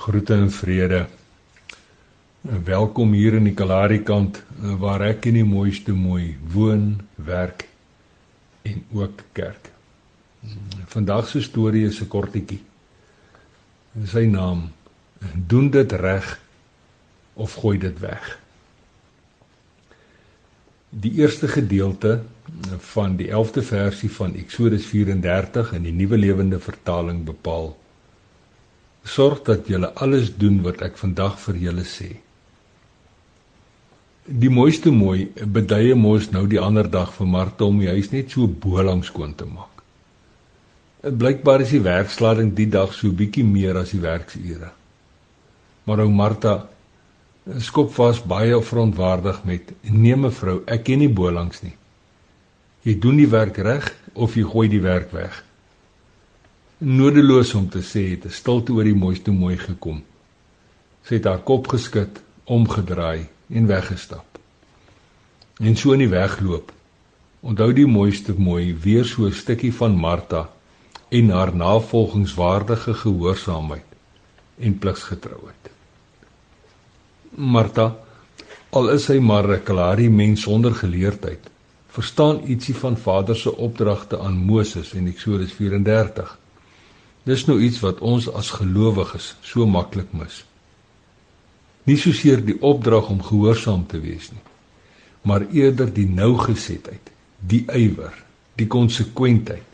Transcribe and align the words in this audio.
Groete 0.00 0.34
en 0.34 0.50
vrede. 0.50 1.06
Welkom 2.64 3.10
hier 3.12 3.34
in 3.36 3.44
die 3.44 3.52
Kalahari 3.52 3.98
kant 4.00 4.38
waar 4.80 5.02
ek 5.04 5.26
in 5.28 5.36
die 5.36 5.44
mooiste 5.44 5.92
mooi 5.92 6.38
woon, 6.54 6.86
werk 7.20 7.66
en 8.64 8.78
ook 8.96 9.20
kerk. 9.36 9.68
Vandag 10.94 11.28
se 11.28 11.42
storie 11.44 11.84
is 11.84 12.00
'n 12.00 12.08
kortetjie. 12.08 12.62
Sy 14.12 14.24
naam: 14.24 14.70
Doen 15.34 15.68
dit 15.70 15.92
reg 15.92 16.40
of 17.34 17.58
gooi 17.60 17.76
dit 17.78 18.00
weg. 18.00 18.38
Die 20.88 21.12
eerste 21.20 21.48
gedeelte 21.48 22.22
van 22.94 23.16
die 23.16 23.28
11de 23.28 23.62
versie 23.62 24.10
van 24.10 24.34
Eksodus 24.34 24.86
34 24.86 25.72
in 25.72 25.82
die 25.82 25.92
Nuwe 25.92 26.16
Lewende 26.16 26.60
Vertaling 26.60 27.24
bepaal 27.24 27.76
Sorg 29.04 29.42
dat 29.42 29.68
julle 29.68 29.92
alles 29.94 30.32
doen 30.36 30.60
wat 30.62 30.82
ek 30.84 30.98
vandag 31.00 31.38
vir 31.40 31.56
julle 31.56 31.84
sê. 31.88 32.10
Die 34.30 34.50
mooiste 34.52 34.92
mooi 34.94 35.30
beduie 35.34 35.94
mos 35.98 36.28
nou 36.30 36.44
die 36.46 36.60
ander 36.60 36.86
dag 36.90 37.12
vir 37.16 37.26
Martha 37.26 37.66
om 37.66 37.80
die 37.80 37.88
huis 37.88 38.12
net 38.12 38.30
so 38.30 38.46
bolang 38.46 39.02
skoon 39.04 39.32
te 39.34 39.48
maak. 39.48 39.82
Dit 41.00 41.16
blykbaar 41.18 41.64
is 41.64 41.72
die 41.72 41.82
werkslading 41.82 42.52
die 42.54 42.68
dag 42.68 42.92
so 42.92 43.10
bietjie 43.10 43.44
meer 43.44 43.80
as 43.80 43.94
die 43.94 44.02
werksure. 44.04 44.70
Maar 45.88 46.04
ou 46.04 46.10
Martha 46.12 46.54
skop 47.64 47.94
vas 47.96 48.20
baie 48.20 48.60
verontwaardig 48.60 49.44
met: 49.48 49.72
"Nee 49.82 50.16
mevrou, 50.16 50.60
ek 50.66 50.84
ken 50.84 50.98
nie 50.98 51.08
bolangs 51.08 51.62
nie. 51.62 51.74
Jy 52.84 52.98
doen 53.00 53.16
die 53.16 53.30
werk 53.30 53.56
reg 53.58 53.94
of 54.14 54.36
jy 54.36 54.44
gooi 54.44 54.68
die 54.68 54.84
werk 54.84 55.12
weg." 55.12 55.44
Nodeloos 56.80 57.52
om 57.54 57.68
te 57.68 57.82
sê 57.84 58.02
het 58.10 58.24
'n 58.24 58.32
stilte 58.32 58.72
oor 58.72 58.84
die 58.84 58.94
mooiste 58.94 59.30
mooi 59.30 59.56
gekom. 59.56 60.02
Sy 61.04 61.14
het 61.14 61.24
haar 61.24 61.42
kop 61.42 61.68
geskud, 61.68 62.20
omgedraai 62.44 63.28
en 63.48 63.66
weggestap. 63.66 64.38
En 65.60 65.76
so 65.76 65.92
in 65.92 65.98
die 65.98 66.08
wegloop. 66.08 66.72
Onthou 67.40 67.72
die 67.72 67.86
mooiste 67.86 68.32
mooi 68.32 68.74
weer 68.74 69.04
so 69.04 69.26
'n 69.26 69.32
stukkie 69.32 69.74
van 69.74 69.96
Martha 69.96 70.48
en 71.08 71.30
haar 71.30 71.54
navolgingswaardige 71.56 72.94
gehoorsaamheid 72.94 73.84
en 74.58 74.78
pligsgetrouheid. 74.78 75.70
Martha, 77.30 77.96
al 78.70 78.88
is 78.88 79.04
sy 79.04 79.18
maar 79.18 79.48
'n 79.48 79.62
klare 79.62 80.08
mens 80.08 80.42
sonder 80.42 80.74
geleerdheid, 80.74 81.50
verstaan 81.88 82.40
ietsie 82.46 82.74
van 82.74 82.96
Vader 82.96 83.36
se 83.36 83.56
opdragte 83.56 84.18
aan 84.18 84.34
Moses 84.34 84.92
in 84.92 85.06
Eksodus 85.06 85.52
34. 85.52 86.39
Dis 87.28 87.44
nou 87.46 87.58
iets 87.60 87.80
wat 87.84 88.00
ons 88.00 88.28
as 88.32 88.52
gelowiges 88.56 89.34
so 89.44 89.66
maklik 89.68 90.12
mis. 90.16 90.40
Nie 91.84 91.98
soseer 92.00 92.40
die 92.44 92.56
opdrag 92.64 93.10
om 93.12 93.20
gehoorsaam 93.24 93.84
te 93.88 94.00
wees 94.00 94.30
nie, 94.32 94.42
maar 95.28 95.44
eerder 95.52 95.90
die 95.92 96.08
nougesetheid, 96.08 97.12
die 97.40 97.66
ywer, 97.76 98.14
die 98.56 98.68
konsekwentheid 98.68 99.66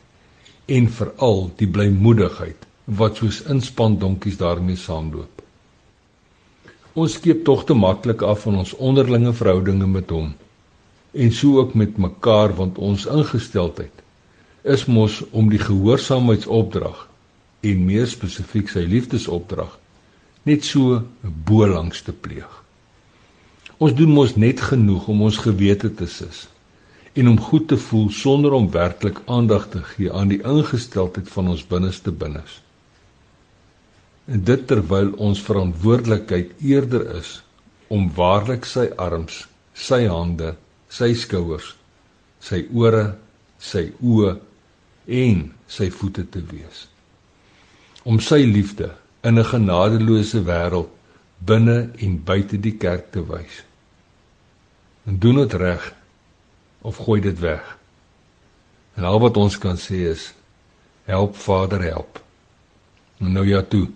en 0.66 0.88
veral 0.90 1.46
die 1.58 1.68
blymoedigheid 1.70 2.66
wat 2.98 3.22
soos 3.22 3.42
inspandonkies 3.50 4.38
daarmee 4.42 4.78
saamloop. 4.78 5.42
Ons 6.96 7.18
skiep 7.18 7.44
tog 7.46 7.66
te 7.68 7.74
maklik 7.78 8.22
af 8.26 8.46
van 8.46 8.62
ons 8.62 8.74
onderlinge 8.74 9.34
verhoudinge 9.36 9.86
met 9.86 10.10
hom 10.10 10.32
en 11.16 11.32
so 11.32 11.60
ook 11.60 11.74
met 11.74 11.98
mekaar 11.98 12.54
want 12.56 12.78
ons 12.78 13.06
ingesteldheid 13.06 14.02
is 14.76 14.86
mos 14.90 15.20
om 15.30 15.50
die 15.52 15.60
gehoorsaamheidsopdrag 15.62 17.06
en 17.70 17.82
meer 17.86 18.06
spesifiek 18.10 18.70
sy 18.70 18.84
liefdesopdrag 18.86 19.74
net 20.46 20.64
so 20.64 21.00
bo 21.22 21.66
langs 21.66 22.04
te 22.06 22.12
pleeg. 22.14 22.50
Ons 23.82 23.96
doen 23.98 24.12
mos 24.14 24.36
net 24.38 24.62
genoeg 24.62 25.08
om 25.12 25.24
ons 25.26 25.40
gewete 25.42 25.90
te 25.98 26.06
sis 26.10 26.46
en 27.16 27.30
om 27.32 27.40
goed 27.40 27.66
te 27.72 27.78
voel 27.80 28.10
sonder 28.12 28.54
om 28.56 28.68
werklik 28.70 29.18
aandag 29.32 29.66
te 29.72 29.82
gee 29.90 30.12
aan 30.12 30.30
die 30.32 30.42
ingesteldheid 30.44 31.28
van 31.32 31.50
ons 31.54 31.64
binneste 31.66 32.12
binnes. 32.12 32.60
En 34.28 34.42
dit 34.44 34.66
terwyl 34.68 35.14
ons 35.28 35.42
verantwoordelikheid 35.48 36.52
eerder 36.60 37.06
is 37.16 37.38
om 37.88 38.08
waarlik 38.14 38.66
sy 38.68 38.88
arms, 39.00 39.46
sy 39.72 40.04
hande, 40.10 40.54
sy 40.92 41.12
skouers, 41.14 41.72
sy 42.42 42.66
ore, 42.74 43.06
sy 43.58 43.88
oë 44.02 44.36
en 45.24 45.48
sy 45.70 45.88
voete 45.94 46.26
te 46.30 46.42
wees 46.52 46.86
om 48.06 48.20
sy 48.22 48.44
liefde 48.46 48.92
in 49.26 49.38
'n 49.38 49.50
genadeloose 49.52 50.40
wêreld 50.46 50.90
binne 51.38 51.90
en 51.98 52.22
buite 52.24 52.60
die 52.60 52.76
kerk 52.76 53.10
te 53.10 53.22
wys. 53.26 53.64
En 55.06 55.18
doen 55.18 55.36
dit 55.42 55.52
reg 55.52 55.94
of 56.80 56.96
gooi 56.96 57.20
dit 57.20 57.38
weg. 57.38 57.78
En 58.94 59.04
al 59.04 59.20
wat 59.20 59.36
ons 59.36 59.58
kan 59.58 59.76
sê 59.76 60.06
is 60.14 60.34
help 61.04 61.36
Vader 61.36 61.82
help. 61.82 62.22
En 63.18 63.32
nou 63.32 63.46
ja 63.46 63.62
toe. 63.62 63.88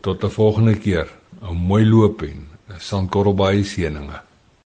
Tot 0.00 0.24
'n 0.24 0.30
volgende 0.30 0.74
keer. 0.78 1.08
'n 1.42 1.54
Mooi 1.54 1.86
loop 1.86 2.22
en 2.22 2.48
'n 2.68 2.80
sandkorrel 2.80 3.34
baie 3.34 3.64
seëninge. 3.64 4.27